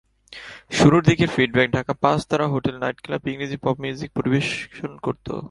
শুরুর 0.77 1.03
দিকে 1.09 1.25
ফিডব্যাক 1.35 1.67
ঢাকার 1.75 1.97
পাঁচ 2.03 2.19
তারা 2.29 2.45
হোটেলের 2.53 2.81
নাইট 2.83 2.97
ক্লাবে 3.01 3.27
ইংরেজি 3.33 3.57
পপ 3.63 3.75
মিউজিক 3.83 4.09
পরিবেশন 4.17 4.91
করতো। 5.05 5.33